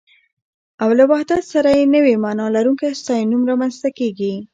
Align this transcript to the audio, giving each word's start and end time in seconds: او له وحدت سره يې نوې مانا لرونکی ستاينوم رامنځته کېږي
او 0.83 0.89
له 0.97 1.03
وحدت 1.11 1.43
سره 1.53 1.69
يې 1.77 1.83
نوې 1.95 2.13
مانا 2.23 2.45
لرونکی 2.55 2.89
ستاينوم 3.01 3.41
رامنځته 3.49 3.89
کېږي 3.97 4.33